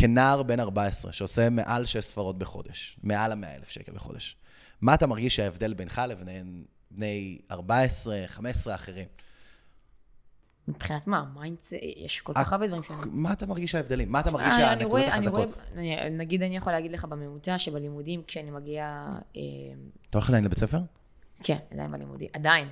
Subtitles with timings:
[0.00, 4.36] כנער בן 14, שעושה מעל 6 ספרות בחודש, מעל ה-100 אלף שקל בחודש,
[4.80, 9.06] מה אתה מרגיש שההבדל בינך לבין בני 14, 15 אחרים?
[10.68, 11.24] מבחינת מה?
[11.34, 12.96] mindset, יש כל כך הרבה דברים שאני...
[13.12, 14.12] מה אתה מרגיש ההבדלים?
[14.12, 15.58] מה אתה מרגיש אה, שהנקודות אני רואה- החזקות?
[16.10, 19.18] נגיד אני יכול להגיד לך בממוצע שבלימודים, כשאני מגיע...
[19.36, 19.42] אה,
[20.10, 20.78] אתה הולך עדיין לבית ספר?
[21.42, 22.68] כן, עדיין בלימודים, עדיין.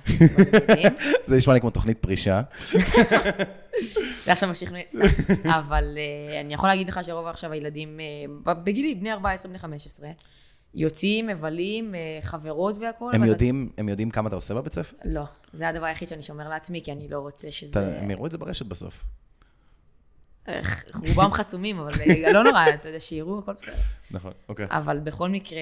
[1.27, 2.39] זה נשמע לי כמו תוכנית פרישה.
[4.23, 5.49] זה עכשיו ממשיך, סתם.
[5.49, 10.09] אבל אה, אני יכול להגיד לך שרוב עכשיו הילדים, אה, בגילי, בני 14, בני 15,
[10.73, 13.15] יוצאים, מבלים, אה, חברות והכול.
[13.15, 14.97] הם יודעים, הם יודעים כמה אתה עושה בבית ספר?
[15.05, 17.99] לא, זה הדבר היחיד שאני שומר לעצמי, כי אני לא רוצה שזה...
[18.01, 19.03] הם יראו את זה ברשת בסוף.
[21.07, 21.91] רובם חסומים, אבל
[22.33, 23.73] לא נורא, אתה יודע, שיראו, הכל בסדר.
[24.11, 24.65] נכון, אוקיי.
[24.69, 25.59] אבל בכל מקרה,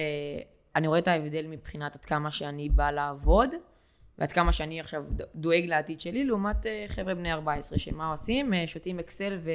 [0.76, 3.50] אני רואה את ההבדל מבחינת עד כמה שאני באה לעבוד,
[4.18, 5.04] ועד כמה שאני עכשיו
[5.34, 8.54] דואג לעתיד שלי, לעומת אה, חבר'ה בני 14, שמה עושים?
[8.54, 9.50] אה, שותים אקסל ו...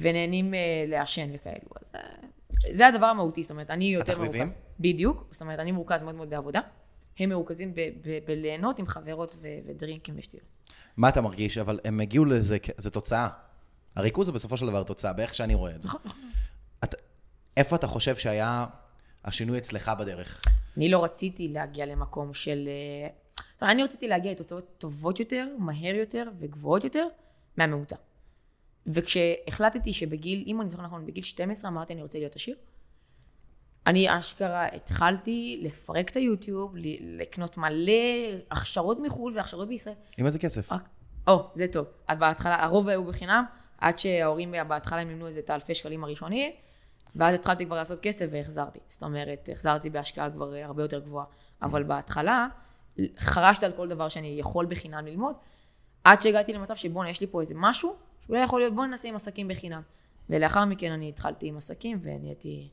[0.00, 1.70] ונהנים אה, לעשן וכאלו.
[1.80, 1.92] אז
[2.70, 4.40] זה הדבר המהותי, זאת אומרת, אני יותר התחביבים?
[4.40, 4.56] מרוכז.
[4.80, 6.60] בדיוק, זאת אומרת, אני מרוכז מאוד מאוד בעבודה.
[7.18, 7.74] הם מרוכזים
[8.26, 10.46] בליהנות עם חברות ו- ודרינקים ושטויות.
[10.96, 11.58] מה אתה מרגיש?
[11.58, 13.28] אבל הם הגיעו לזה, זה תוצאה.
[13.96, 15.88] הריכוז זה בסופו של דבר תוצאה, באיך שאני רואה את זה.
[15.88, 16.20] נכון, נכון.
[17.56, 18.66] איפה אתה חושב שהיה
[19.24, 20.40] השינוי אצלך בדרך?
[20.76, 22.68] אני לא רציתי להגיע למקום של...
[23.60, 27.06] זאת אומרת, אני רציתי להגיע לתוצאות טובות יותר, מהר יותר וגבוהות יותר
[27.56, 27.96] מהממוצע.
[28.86, 32.56] וכשהחלטתי שבגיל, אם אני זוכר נכון, בגיל 12 אמרתי אני רוצה להיות עשיר,
[33.86, 37.92] אני אשכרה התחלתי לפרק את היוטיוב, לקנות מלא
[38.50, 39.94] הכשרות מחו"ל והכשרות בישראל.
[40.18, 40.68] עם איזה כסף?
[41.28, 41.86] או, זה טוב.
[42.08, 43.44] אז בהתחלה, הרוב היו בחינם,
[43.78, 46.52] עד שההורים בהתחלה הם מימנו איזה את האלפי שקלים הראשונים,
[47.16, 48.78] ואז התחלתי כבר לעשות כסף והחזרתי.
[48.88, 51.26] זאת אומרת, החזרתי בהשקעה כבר הרבה יותר גבוהה.
[51.62, 52.48] אבל בהתחלה,
[53.18, 55.34] חרשתי על כל דבר שאני יכול בחינם ללמוד,
[56.04, 57.94] עד שהגעתי למצב שבואנה, יש לי פה איזה משהו,
[58.26, 59.82] שאולי יכול להיות, בוא ננסה עם עסקים בחינם.
[60.30, 62.68] ולאחר מכן אני התחלתי עם עסקים ונהייתי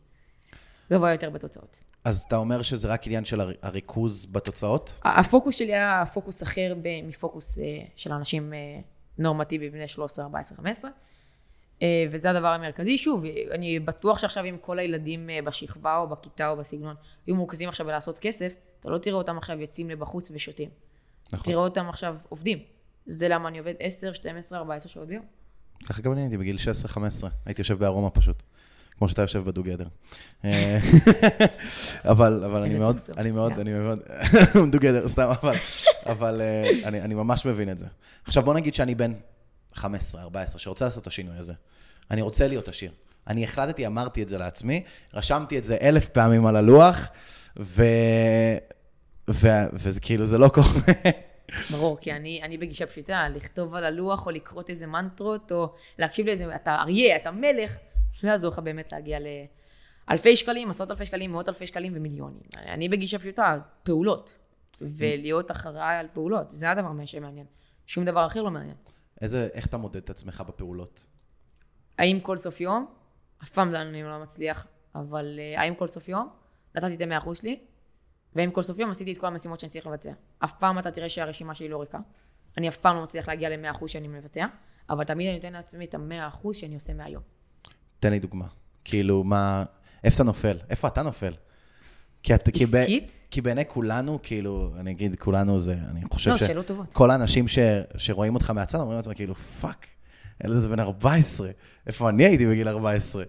[0.92, 1.80] גבוה יותר בתוצאות.
[2.03, 5.00] אז אתה אומר שזה רק עניין של הר- הריכוז בתוצאות?
[5.03, 7.63] הפוקוס שלי היה פוקוס אחר מפוקוס אה,
[7.96, 8.57] של אנשים אה,
[9.18, 10.91] נורמטיביים בני 13, 14, 15.
[11.81, 12.97] אה, וזה הדבר המרכזי.
[12.97, 16.96] שוב, אני בטוח שעכשיו אם כל הילדים אה, בשכבה או בכיתה או בסגנון
[17.28, 20.69] יהיו מורכזים עכשיו בלעשות כסף, אתה לא תראה אותם עכשיו יוצאים לבחוץ ושותים.
[21.33, 21.45] נכון.
[21.45, 22.59] תראה אותם עכשיו עובדים.
[23.05, 25.25] זה למה אני עובד 10, 12, 14 שעות ביום.
[25.85, 26.57] ככה גם אני הייתי בגיל
[26.95, 26.97] 16-15,
[27.45, 28.43] הייתי יושב בארומה פשוט.
[28.97, 29.88] כמו שאתה יושב בדוגדר.
[30.45, 30.79] אה,
[32.11, 32.97] אבל, אבל אני מאוד.
[33.17, 33.61] אני מאוד, גם.
[33.61, 33.99] אני מאוד,
[34.71, 35.55] דוגדר, סתם, אבל,
[36.05, 37.85] אבל אה, אני, אני ממש מבין את זה.
[38.23, 39.13] עכשיו בוא נגיד שאני בן
[39.73, 41.53] 15, 14, שרוצה לעשות את השינוי הזה.
[42.11, 42.91] אני רוצה להיות עשיר.
[43.27, 44.83] אני החלטתי, אמרתי את זה לעצמי,
[45.13, 47.07] רשמתי את זה אלף פעמים על הלוח,
[47.59, 47.84] ו...
[49.29, 49.47] ו...
[49.73, 50.68] וזה כאילו, זה לא קורה.
[51.72, 56.25] ברור, כי אני, אני בגישה פשוטה, לכתוב על הלוח או לקרות איזה מנטרות, או להקשיב
[56.25, 57.78] לאיזה, אתה אריה, אתה מלך,
[58.23, 59.19] לא יעזור לך באמת להגיע
[60.09, 62.41] לאלפי שקלים, עשרות אלפי שקלים, מאות אלפי שקלים ומיליונים.
[62.57, 64.34] אני בגישה פשוטה, פעולות,
[64.81, 67.45] ולהיות אחראי על פעולות, זה הדבר שמעניין.
[67.85, 68.75] שום דבר אחר לא מעניין.
[69.22, 71.06] איזה, איך אתה מודד את עצמך בפעולות?
[71.97, 72.85] האם כל סוף יום,
[73.44, 76.29] אף פעם אני לא מצליח, אבל אה, האם כל סוף יום,
[76.77, 77.59] נתתי את המאה אחוז שלי,
[78.35, 80.11] והאם כל סוף יום עשיתי את כל המשימות שאני צריך לבצע.
[80.39, 81.99] אף פעם אתה תראה שהרשימה שלי לא ריקה.
[82.57, 84.45] אני אף פעם לא מצליח להגיע למאה אחוז שאני מבצע,
[84.89, 87.21] אבל תמיד אני נותן לעצמי את המאה אחוז שאני עושה מהיום.
[87.99, 88.45] תן לי דוגמה.
[88.83, 89.63] כאילו, מה...
[90.03, 90.57] איפה אתה נופל?
[90.69, 91.33] איפה אתה נופל?
[92.23, 92.77] כי, את, כי, ב?
[93.31, 96.44] כי בעיני כולנו, כאילו, אני אגיד כולנו זה, אני חושב לא, ש...
[96.44, 96.94] שאלות טובות.
[96.94, 97.59] כל האנשים ש,
[97.97, 99.88] שרואים אותך מהצד אומרים לעצמם, כאילו, fuck,
[100.44, 101.49] ילד הזה בן 14,
[101.88, 103.23] איפה אני הייתי בגיל 14?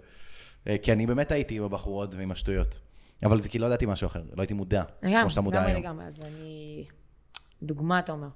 [0.69, 2.81] אה, כי אני באמת הייתי עם הבחורות ועם השטויות.
[3.25, 5.81] אבל זה כי לא ידעתי משהו אחר, לא הייתי מודע, לגמרי, כמו שאתה מודע היום.
[5.83, 6.87] לגמרי, אז אני...
[7.63, 8.29] דוגמה, אתה אומר.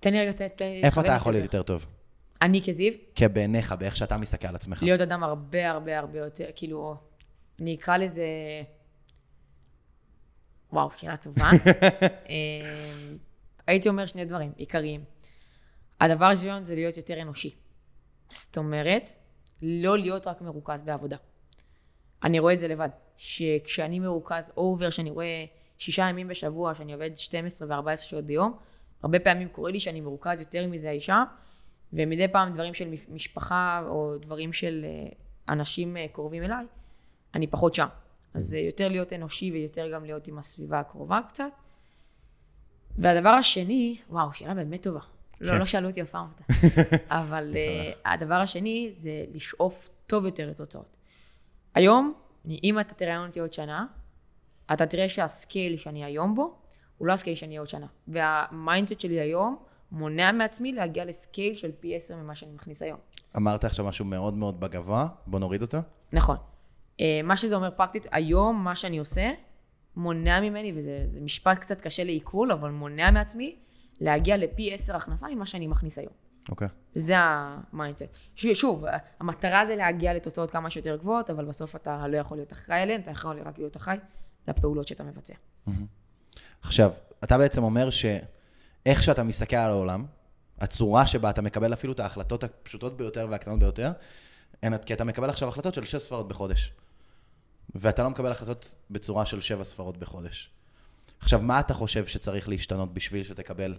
[0.00, 1.86] תן לי רגע, ת- ת- איפה אתה יכול להיות יותר טוב?
[2.42, 4.82] אני כזיו, כי בעיניך, באיך שאתה מסתכל על עצמך.
[4.82, 6.96] להיות אדם הרבה הרבה הרבה יותר, כאילו,
[7.60, 8.26] אני אקרא לזה...
[10.72, 11.50] וואו, שאלה טובה.
[12.28, 13.16] אמ,
[13.66, 15.04] הייתי אומר שני דברים עיקריים.
[16.00, 17.54] הדבר הראשון זה להיות יותר אנושי.
[18.28, 19.10] זאת אומרת,
[19.62, 21.16] לא להיות רק מרוכז בעבודה.
[22.26, 25.44] אני רואה את זה לבד, שכשאני מרוכז אובר, שאני רואה
[25.78, 28.56] שישה ימים בשבוע, שאני עובד 12 ו-14 שעות ביום,
[29.02, 31.24] הרבה פעמים קורה לי שאני מרוכז יותר מזה האישה,
[31.92, 35.08] ומדי פעם דברים של משפחה או דברים של אה,
[35.52, 36.66] אנשים אה, קרובים אליי,
[37.34, 37.86] אני פחות שם.
[38.34, 41.50] אז זה יותר להיות אנושי ויותר גם להיות עם הסביבה הקרובה קצת.
[42.98, 45.00] והדבר השני, וואו, שאלה באמת טובה.
[45.00, 45.44] כן.
[45.44, 46.52] לא, לא שאלו אותי אף פעם אותה.
[47.20, 50.95] אבל אה, הדבר השני זה לשאוף טוב יותר לתוצאות.
[51.76, 52.12] היום,
[52.64, 53.86] אם אתה תראיין אותי עוד שנה,
[54.72, 56.54] אתה תראה שה scale שאני היום בו,
[56.98, 57.86] הוא לא ה scale שאני אהיה עוד שנה.
[58.08, 59.56] וה mindset שלי היום
[59.92, 62.98] מונע מעצמי להגיע ל scale של פי עשר ממה שאני מכניס היום.
[63.36, 65.78] אמרת עכשיו משהו מאוד מאוד בגבוה, בוא נוריד אותו.
[66.12, 66.36] נכון.
[67.00, 69.30] אה, מה שזה אומר פרקטית, היום מה שאני עושה,
[69.96, 73.56] מונע ממני, וזה זה משפט קצת קשה לעיכול, אבל מונע מעצמי
[74.00, 76.12] להגיע לפי עשר הכנסה ממה שאני מכניס היום.
[76.48, 76.68] אוקיי.
[76.94, 78.16] זה ה mindset.
[78.36, 78.84] שוב, שוב,
[79.20, 83.00] המטרה זה להגיע לתוצאות כמה שיותר גבוהות, אבל בסוף אתה לא יכול להיות אחראי אליהן,
[83.00, 83.96] אתה יכול רק להיות אחראי
[84.48, 85.34] לפעולות שאתה מבצע.
[86.62, 86.90] עכשיו,
[87.24, 90.04] אתה בעצם אומר שאיך שאתה מסתכל על העולם,
[90.58, 93.92] הצורה שבה אתה מקבל אפילו את ההחלטות הפשוטות ביותר והקטנות ביותר,
[94.62, 96.72] אין, כי אתה מקבל עכשיו החלטות של שש ספרות בחודש.
[97.74, 100.50] ואתה לא מקבל החלטות בצורה של שבע ספרות בחודש.
[101.20, 103.76] עכשיו, מה אתה חושב שצריך להשתנות בשביל שתקבל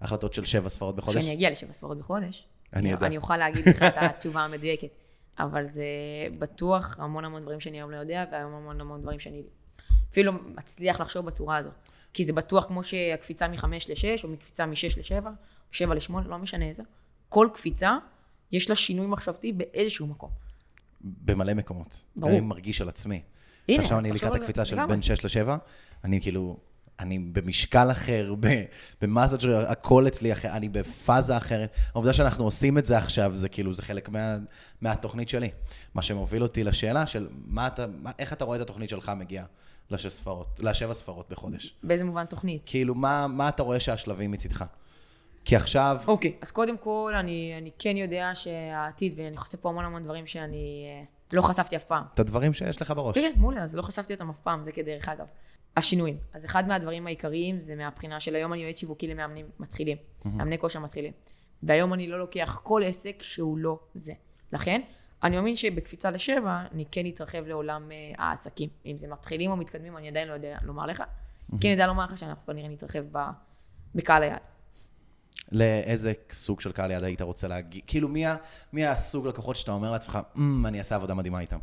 [0.00, 1.16] החלטות של שבע ספרות בחודש?
[1.16, 3.06] כשאני אגיע לשבע ספרות בחודש, אני יודע.
[3.06, 4.88] אני אוכל להגיד לך את התשובה המדויקת.
[5.38, 5.84] אבל זה
[6.38, 9.42] בטוח המון המון דברים שאני היום לא יודע, והיום המון המון דברים שאני
[10.10, 11.70] אפילו מצליח לחשוב בצורה הזו.
[12.12, 15.34] כי זה בטוח כמו שהקפיצה מחמש לשש, או מקפיצה משש לשבע, או
[15.74, 16.82] שבע לשמונה, לא משנה איזה.
[17.28, 17.98] כל קפיצה,
[18.52, 20.30] יש לה שינוי מחשבתי באיזשהו מקום.
[21.00, 22.04] במלא מקומות.
[22.16, 22.32] ברור.
[22.32, 23.22] אני מרגיש על עצמי.
[23.68, 24.86] הנה, עכשיו אני לקראת הקפיצה של.
[24.86, 25.50] בין 6 ל-7,
[26.04, 26.56] אני כאילו,
[27.00, 28.64] אני במשקל אחר, ב-
[29.00, 31.76] במסות של הכל אצלי אחר, אני בפאזה אחרת.
[31.92, 34.36] העובדה שאנחנו עושים את זה עכשיו, זה כאילו, זה חלק מה,
[34.80, 35.50] מהתוכנית שלי.
[35.94, 39.44] מה שמוביל אותי לשאלה של מה אתה, מה, איך אתה רואה את התוכנית שלך מגיעה
[39.90, 41.74] לשש ספרות, לשבע ספרות בחודש.
[41.82, 42.62] באיזה מובן תוכנית?
[42.66, 44.64] כאילו, מה, מה אתה רואה שהשלבים מצידך?
[45.44, 49.84] כי עכשיו, אוקיי, אז קודם כל, אני, אני כן יודע שהעתיד, ואני חושף פה המון
[49.84, 52.04] המון דברים שאני אה, לא חשפתי אף פעם.
[52.14, 53.14] את הדברים שיש לך בראש.
[53.14, 55.26] כן, כן, מעולה, אז לא חשפתי אותם אף פעם, זה כדרך אגב.
[55.76, 56.16] השינויים.
[56.34, 60.80] אז אחד מהדברים העיקריים זה מהבחינה של היום אני יועץ שיווקי למאמנים מתחילים, מאמני כושר
[60.80, 61.12] מתחילים.
[61.62, 64.12] והיום אני לא לוקח כל עסק שהוא לא זה.
[64.52, 64.80] לכן,
[65.22, 68.68] אני מאמין שבקפיצה לשבע, אני כן אתרחב לעולם אה, העסקים.
[68.86, 71.02] אם זה מתחילים או מתקדמים, אני עדיין לא יודע לומר לך.
[71.60, 73.30] כן יודע לומר לך שאנחנו כנראה נתרחב ב-
[73.94, 74.40] בקהל היעד.
[75.52, 77.82] לאיזה סוג של קהל יעד היית רוצה להגיד?
[77.86, 78.24] כאילו, מי,
[78.72, 81.58] מי הסוג לקוחות שאתה אומר לעצמך, "אמ, אני אעשה עבודה מדהימה איתם?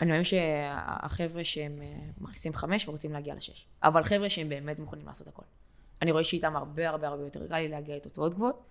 [0.00, 3.66] אני מאמין שהחבר'ה שהם אה, מכניסים חמש ורוצים להגיע לשש.
[3.82, 5.42] אבל חבר'ה שהם באמת מוכנים לעשות הכל.
[6.02, 8.62] אני רואה שאיתם הרבה הרבה הרבה יותר קל לי להגיע לתוצאות גבוהות.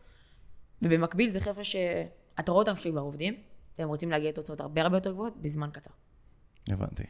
[0.81, 3.35] ובמקביל זה חבר'ה שאתה רואה אותם כשכבר עובדים,
[3.79, 5.91] והם רוצים להגיע לתוצאות הרבה הרבה יותר גבוהות בזמן קצר.
[6.67, 7.03] הבנתי.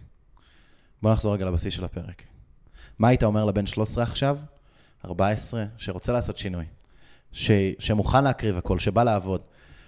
[1.02, 2.24] בוא נחזור רגע לבסיס של הפרק.
[3.00, 4.38] מה היית אומר לבן 13 עכשיו,
[5.06, 6.66] 14, שרוצה לעשות שינוי,
[7.31, 9.42] ש, שמוכן להקריב הכל, שבא לעבוד,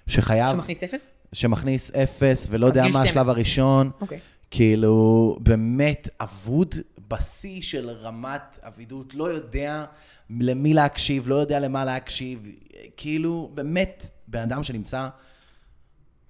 [0.09, 1.13] שחייב, שמכניס אפס?
[1.33, 3.33] שמכניס אפס ולא יודע מה השלב 12.
[3.33, 4.19] הראשון, אוקיי.
[4.51, 6.75] כאילו, באמת אבוד
[7.07, 9.85] בשיא של רמת אבידות, לא יודע
[10.29, 12.45] למי להקשיב, לא יודע למה להקשיב,
[12.97, 15.07] כאילו, באמת, בן אדם שנמצא,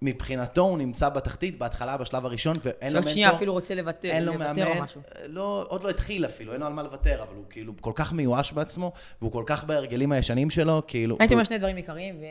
[0.01, 3.13] מבחינתו הוא נמצא בתחתית, בהתחלה, בשלב הראשון, ואין לו מנטור.
[3.13, 5.01] שנייה אפילו רוצה לוותר, אין לו לוותר או מאמן, משהו.
[5.25, 8.13] לא, עוד לא התחיל אפילו, אין לו על מה לוותר, אבל הוא כאילו כל כך
[8.13, 8.91] מיואש בעצמו,
[9.21, 11.17] והוא כל כך בהרגלים הישנים שלו, כאילו...
[11.19, 12.25] הייתי אומר שני דברים עיקריים, ו...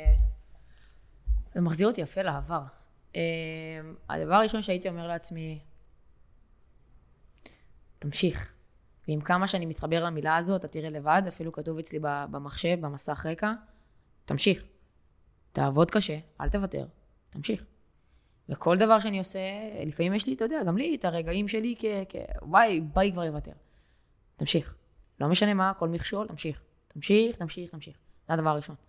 [1.55, 2.62] זה מחזיר אותי יפה לעבר.
[3.17, 3.21] אה,
[4.09, 5.59] הדבר הראשון שהייתי אומר לעצמי,
[7.99, 8.53] תמשיך.
[9.09, 13.53] ועם כמה שאני מתחבר למילה הזאת, אתה תראה לבד, אפילו כתוב אצלי במחשב, במסך רקע,
[14.25, 14.62] תמשיך.
[15.53, 16.87] תעבוד קשה, אל תוותר,
[17.31, 17.65] תמשיך.
[18.49, 19.39] וכל דבר שאני עושה,
[19.87, 21.85] לפעמים יש לי, אתה יודע, גם לי את הרגעים שלי כ...
[22.09, 22.17] כ...
[22.43, 23.53] וואי, בא לי כבר לוותר.
[24.37, 24.75] תמשיך.
[25.21, 26.62] לא משנה מה, כל מכשול, תמשיך.
[26.89, 27.97] תמשיך, תמשיך, תמשיך.
[28.29, 28.77] זה הדבר הראשון.